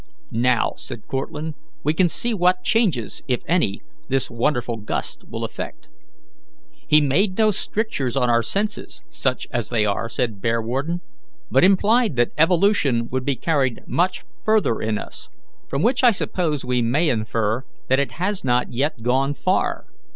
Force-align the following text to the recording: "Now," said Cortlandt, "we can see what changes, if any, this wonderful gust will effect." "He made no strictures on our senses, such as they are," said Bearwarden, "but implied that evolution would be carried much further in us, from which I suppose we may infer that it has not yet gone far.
"Now," 0.31 0.73
said 0.77 1.05
Cortlandt, 1.05 1.55
"we 1.83 1.93
can 1.93 2.09
see 2.09 2.33
what 2.33 2.63
changes, 2.63 3.21
if 3.27 3.43
any, 3.47 3.83
this 4.09 4.31
wonderful 4.31 4.77
gust 4.77 5.25
will 5.29 5.43
effect." 5.43 5.89
"He 6.87 6.99
made 6.99 7.37
no 7.37 7.51
strictures 7.51 8.17
on 8.17 8.27
our 8.27 8.41
senses, 8.41 9.03
such 9.11 9.47
as 9.51 9.69
they 9.69 9.85
are," 9.85 10.09
said 10.09 10.41
Bearwarden, 10.41 11.01
"but 11.51 11.63
implied 11.63 12.15
that 12.15 12.31
evolution 12.35 13.09
would 13.11 13.25
be 13.25 13.35
carried 13.35 13.83
much 13.85 14.25
further 14.43 14.81
in 14.81 14.97
us, 14.97 15.29
from 15.69 15.83
which 15.83 16.03
I 16.03 16.09
suppose 16.09 16.65
we 16.65 16.81
may 16.81 17.07
infer 17.07 17.63
that 17.87 17.99
it 17.99 18.13
has 18.13 18.43
not 18.43 18.73
yet 18.73 19.03
gone 19.03 19.35
far. 19.35 19.85